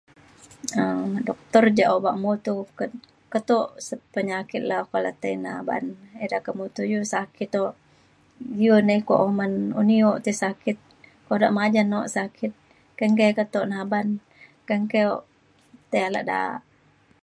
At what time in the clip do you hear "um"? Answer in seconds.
0.81-1.09